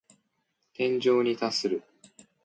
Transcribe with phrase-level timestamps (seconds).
[0.73, 1.83] 天井に達する。